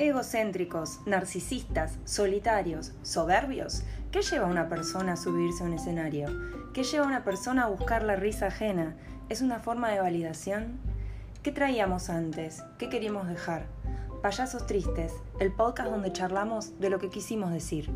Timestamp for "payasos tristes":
14.22-15.12